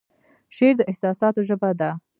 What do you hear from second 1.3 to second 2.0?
ژبه ده